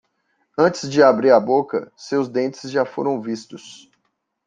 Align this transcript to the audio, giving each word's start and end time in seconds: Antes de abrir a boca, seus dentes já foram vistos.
Antes 0.57 0.89
de 0.89 1.03
abrir 1.03 1.29
a 1.29 1.39
boca, 1.39 1.91
seus 1.95 2.27
dentes 2.27 2.71
já 2.71 2.83
foram 2.83 3.21
vistos. 3.21 3.87